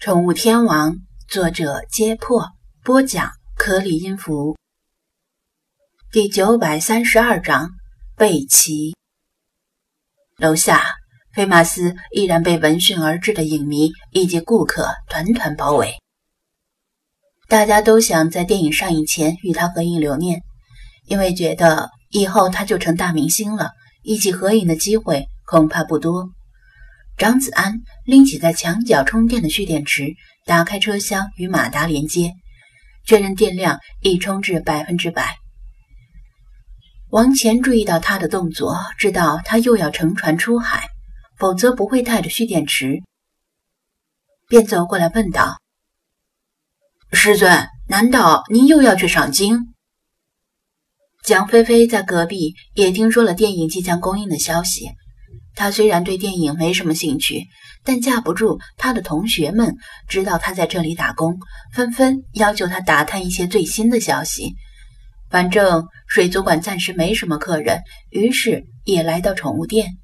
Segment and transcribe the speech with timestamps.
[0.00, 0.96] 宠物天王，
[1.28, 2.52] 作者：揭破，
[2.82, 4.56] 播讲：颗粒音符。
[6.10, 7.68] 第九百三十二章：
[8.16, 8.96] 贝奇。
[10.38, 10.94] 楼下，
[11.34, 15.98] 菲马斯依然被闻讯而至的影迷以及顾客团团包围。
[17.46, 20.40] 大家都想在电影上映前与他合影留念，
[21.08, 23.72] 因为觉得以后他就成大明星了，
[24.02, 26.30] 一起合影的机会恐怕不多。
[27.20, 30.14] 张子安拎起在墙角充电的蓄电池，
[30.46, 32.32] 打开车厢与马达连接，
[33.04, 35.36] 确认电量已充至百分之百。
[37.10, 40.88] 王乾注意到他的动作，知道他又要乘船出海，
[41.36, 43.02] 否则不会带着蓄电池，
[44.48, 45.60] 便走过来问道
[47.12, 49.58] ：“师尊，难道您又要去赏金？”
[51.22, 54.88] 蒋菲菲在隔壁也听说了电影即将公映的消息。
[55.60, 57.46] 他虽然对电影没什么兴趣，
[57.84, 59.76] 但架不住他的同学们
[60.08, 61.38] 知道他在这里打工，
[61.74, 64.54] 纷纷要求他打探一些最新的消息。
[65.28, 69.98] 反正水族馆暂时没什么客人，于是也来到宠物店。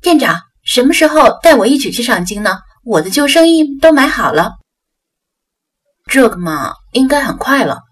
[0.00, 2.60] 店长，什么时候带我一起去赏金呢？
[2.84, 4.52] 我的救生衣都买好了。
[6.10, 7.82] 这个嘛，应该很快了。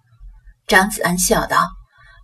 [0.66, 1.68] 张子安笑道：“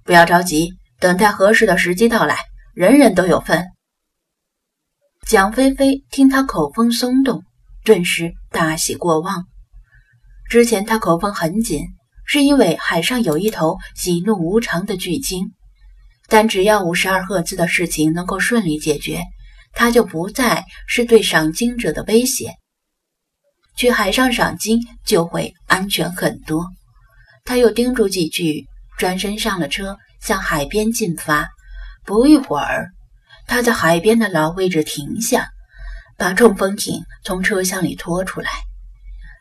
[0.07, 2.39] 不要着急，等待合适的时机到来，
[2.73, 3.67] 人人都有份。”
[5.27, 7.45] 蒋菲菲听他口风松动，
[7.85, 9.47] 顿时大喜过望。
[10.49, 11.85] 之前他口风很紧，
[12.25, 15.53] 是因为海上有一头喜怒无常的巨鲸，
[16.27, 19.23] 但只要五十二赫兹的事情能够顺利解决，
[19.73, 22.55] 他就不再是对赏金者的威胁。
[23.77, 26.67] 去海上赏金就会安全很多。
[27.45, 28.67] 他又叮嘱几句，
[28.99, 31.49] 转身上了车，向海边进发。
[32.05, 32.91] 不一会儿。
[33.51, 35.51] 他在海边的老位置停下，
[36.17, 38.49] 把冲锋艇从车厢里拖出来。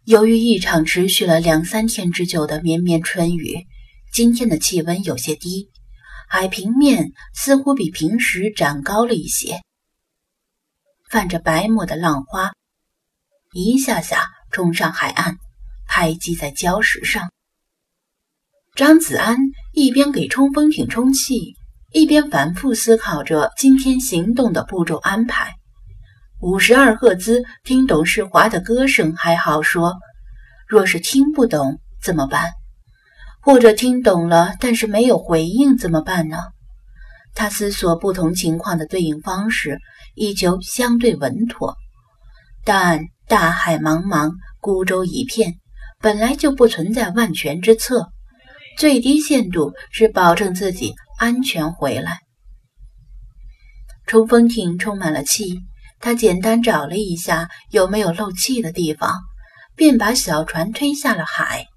[0.03, 3.67] 由于一场持续了两三天之久的绵绵春雨，
[4.11, 5.69] 今天的气温有些低，
[6.27, 9.61] 海平面似乎比平时长高了一些。
[11.07, 12.53] 泛着白沫的浪花
[13.53, 15.37] 一下下冲上海岸，
[15.85, 17.29] 拍击在礁石上。
[18.73, 19.37] 张子安
[19.71, 21.58] 一边给冲锋艇充气。
[21.91, 25.55] 一边反复思考着今天行动的步骤安排。
[26.39, 29.97] 五十二赫兹听懂世华的歌声还好说，
[30.67, 32.51] 若是听不懂怎么办？
[33.41, 36.37] 或者听懂了但是没有回应怎么办呢？
[37.33, 39.79] 他思索不同情况的对应方式，
[40.13, 41.75] 以求相对稳妥。
[42.63, 45.55] 但大海茫茫，孤舟一片，
[45.99, 48.09] 本来就不存在万全之策，
[48.77, 50.93] 最低限度是保证自己。
[51.19, 52.21] 安全回来。
[54.07, 55.59] 冲锋艇充满了气，
[55.99, 59.19] 他简单找了一下有没有漏气的地方，
[59.75, 61.67] 便把小船推下了海，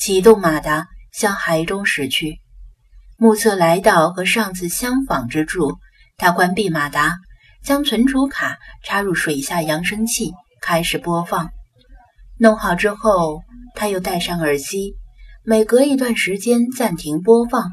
[0.00, 2.40] 启动马达向海中驶去。
[3.16, 5.78] 目测来到和上次相仿之处，
[6.16, 7.18] 他关闭马达，
[7.62, 11.50] 将存储卡插入水下扬声器，开始播放。
[12.36, 13.42] 弄好之后，
[13.76, 14.96] 他又戴上耳机，
[15.44, 17.70] 每隔一段时间暂停播放。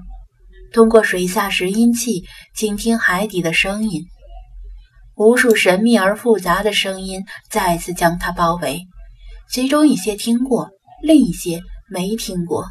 [0.75, 4.07] 通过水下拾音器倾听海底的声音，
[5.15, 8.81] 无数神秘而复杂的声音再次将他包围。
[9.49, 10.71] 其中一些听过，
[11.01, 12.65] 另一些没听过。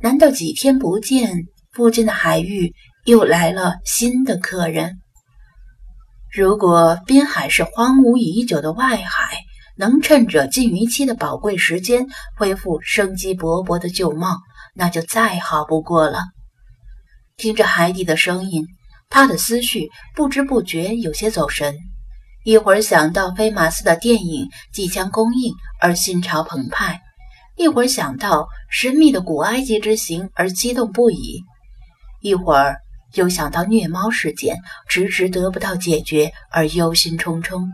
[0.00, 1.42] 难道几天不见，
[1.72, 2.72] 附近的海域
[3.04, 4.96] 又来了新的客人？
[6.32, 9.36] 如果滨海是荒芜已久的外海，
[9.76, 14.38] 能趁着禁渔期的宝贵时间恢复生机勃勃的旧貌，
[14.74, 16.20] 那就再好不过了。
[17.42, 18.68] 听着海底的声音，
[19.10, 21.76] 他的思绪不知不觉有些走神。
[22.44, 27.00] 一会儿想到菲马斯的电影即将公映而心潮澎湃，
[27.56, 31.42] 一会儿想到神秘的古埃及之行而激动不已，
[32.20, 32.76] 一会儿
[33.14, 37.66] 又想到虐猫事件迟迟得不到解决而忧心忡忡。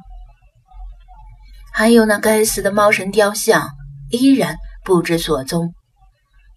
[1.75, 3.69] 还有那该死的猫神雕像
[4.11, 5.75] 依然不知所踪。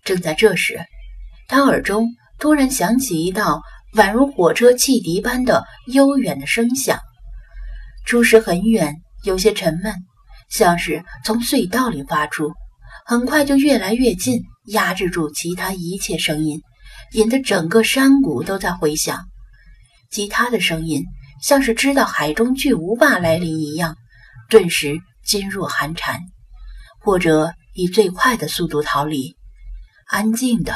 [0.05, 0.79] 正在这时，
[1.49, 2.07] 他耳中。
[2.41, 3.61] 突然响起一道
[3.93, 6.99] 宛如火车汽笛般的悠远的声响，
[8.03, 9.93] 初时很远，有些沉闷，
[10.49, 12.51] 像是从隧道里发出，
[13.05, 16.59] 很快就越来越近，压制住其他一切声音，
[17.11, 19.23] 引得整个山谷都在回响。
[20.09, 21.03] 其他的声音
[21.43, 23.95] 像是知道海中巨无霸来临一样，
[24.49, 26.19] 顿时噤若寒蝉，
[26.99, 29.37] 或者以最快的速度逃离，
[30.07, 30.75] 安静的。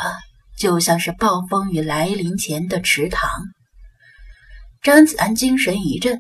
[0.58, 3.30] 就像是暴风雨来临前的池塘。
[4.82, 6.20] 张子安精神一振，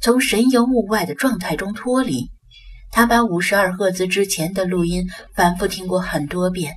[0.00, 2.30] 从神游物外的状态中脱离，
[2.90, 6.74] 他把五十二赫兹之前的录音反复听过很多遍，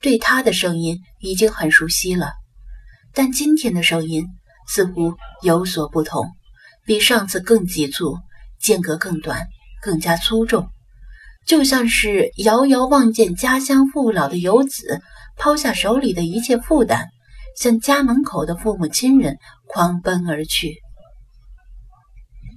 [0.00, 2.32] 对他的声音已经很熟悉了。
[3.12, 4.24] 但今天的声音
[4.68, 6.28] 似乎有所不同，
[6.84, 8.16] 比上次更急促，
[8.60, 9.48] 间隔更短，
[9.82, 10.68] 更加粗重，
[11.44, 15.00] 就像是遥遥望见家乡父老的游子
[15.38, 17.06] 抛下手里的一切负担，
[17.56, 20.76] 向家门口的父母亲人狂奔而去。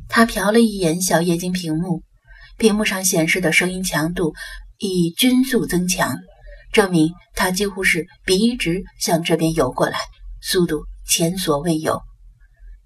[0.10, 2.04] 他瞟了一眼小液晶屏幕，
[2.58, 4.34] 屏幕上显示的声音强度
[4.78, 6.18] 已均速增强，
[6.74, 10.00] 证明他几乎是笔直向这边游过来。
[10.42, 12.02] 速度前所未有。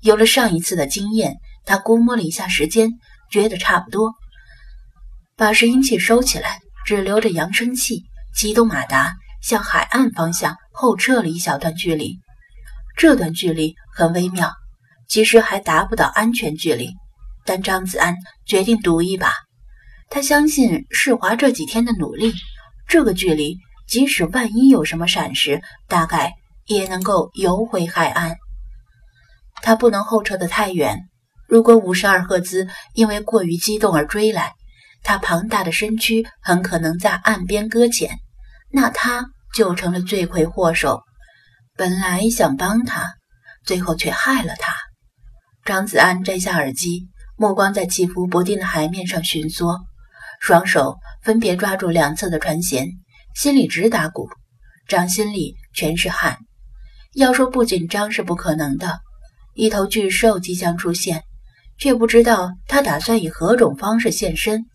[0.01, 2.91] 有了上一次的经验，他估摸了一下时间，
[3.31, 4.13] 觉得差不多。
[5.38, 8.03] 把拾音器收起来，只留着扬声器，
[8.36, 9.15] 启动马达，
[9.45, 12.19] 向海岸方向后撤了一小段距离。
[12.97, 14.51] 这段距离很微妙，
[15.07, 16.89] 其实还达不到安全距离。
[17.45, 18.15] 但张子安
[18.45, 19.33] 决定赌一把。
[20.09, 22.33] 他相信世华这几天的努力，
[22.88, 23.57] 这个距离，
[23.88, 26.33] 即使万一有什么闪失，大概。
[26.68, 28.38] 也能够游回海岸。
[29.62, 30.98] 他不能后撤得太远。
[31.48, 34.53] 如果五十二赫兹因为过于激动而追来，
[35.03, 38.18] 他庞大的身躯很可能在岸边搁浅，
[38.71, 41.02] 那他就成了罪魁祸首。
[41.78, 43.16] 本来想帮他，
[43.63, 44.75] 最后却害了他。
[45.63, 47.07] 张子安摘下耳机，
[47.38, 49.80] 目光在起伏不定的海面上寻索，
[50.42, 52.88] 双手分别抓住两侧的船舷，
[53.34, 54.30] 心里直打鼓，
[54.88, 56.38] 掌心里全是汗。
[57.13, 59.00] 要说不紧张是不可能的，
[59.54, 61.24] 一头巨兽即将出现，
[61.78, 64.66] 却不知道他打算以何种方式现身。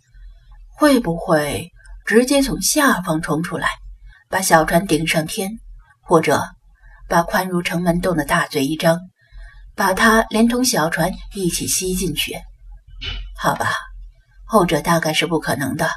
[0.69, 1.71] 会不会
[2.07, 3.69] 直接从下方冲出来，
[4.31, 5.59] 把小船顶上天，
[6.01, 6.43] 或者
[7.09, 8.99] 把宽如城门洞的大嘴一张，
[9.75, 12.35] 把它连同小船一起吸进去？
[13.37, 13.75] 好吧，
[14.45, 15.91] 后者大概是不可能的。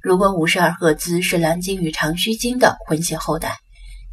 [0.00, 3.56] 如果五十二赫兹是蓝鲸与长须鲸的混血后代。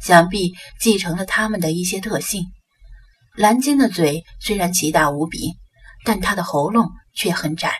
[0.00, 2.46] 想必继承了他们的一些特性。
[3.36, 5.52] 蓝鲸的嘴虽然奇大无比，
[6.04, 7.72] 但它的喉咙却很窄，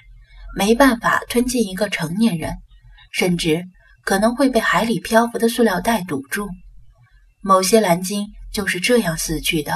[0.57, 2.59] 没办法吞进一个成年人，
[3.11, 3.65] 甚至
[4.05, 6.49] 可能会被海里漂浮的塑料袋堵住。
[7.41, 9.73] 某些蓝鲸就是这样死去的，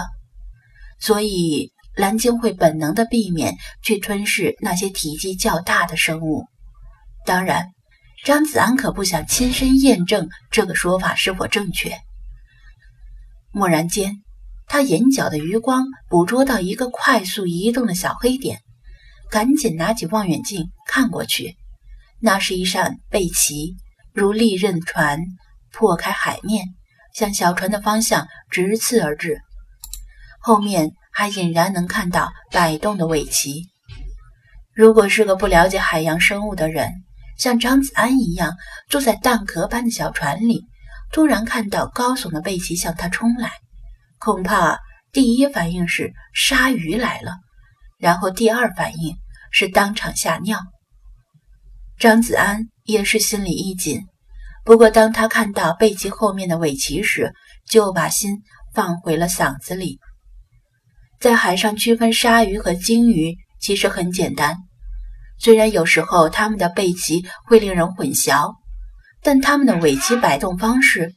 [1.01, 6.45] 所以蓝鲸会本能的避免去吞噬那些体积较大的生物。
[7.25, 7.73] 当然，
[8.25, 11.99] 张子安可不想亲身验证这个说法是否正确。
[13.53, 14.23] 蓦然间，
[14.69, 18.61] 他眼角的余光捕捉到一个快速移动的小黑点，
[19.31, 21.57] 赶紧拿起望远镜看过去。
[22.21, 23.77] 那是一扇背鳍，
[24.17, 25.21] 如利刃船
[25.71, 26.65] 破开海面，
[27.13, 29.43] 向小船的方向直刺而至。
[30.41, 33.67] 后面还隐然能看到摆动的尾鳍。
[34.73, 36.93] 如果是个不了解海洋生物的人，
[37.37, 38.57] 像张子安一样
[38.89, 40.65] 坐在蛋壳般的小船里。
[41.13, 43.53] 突然看到高耸的背鳍向他冲来，
[44.19, 44.81] 恐怕
[45.13, 47.37] 第一反应是鲨鱼来了，
[47.99, 49.15] 然后第二反应
[49.51, 50.59] 是当场吓尿。
[51.99, 54.01] 张子安也是心里一紧，
[54.65, 57.35] 不过当他看到背鳍后面的尾鳍时，
[57.69, 58.43] 就把心
[58.75, 59.99] 放回了嗓子里。
[61.21, 64.57] 在海上区分鲨鱼和鲸鱼其实很简单，
[65.39, 68.55] 虽然有时候它们的背鳍会令人混淆。
[69.23, 71.13] 但它们的尾鳍摆动方式